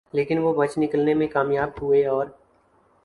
لیکن 0.13 0.37
وہ 0.37 0.53
بچ 0.53 0.77
نکلنے 0.77 1.13
میں 1.13 1.27
کامیاب 1.27 1.81
ہوئے 1.81 2.05
اور 2.05 2.25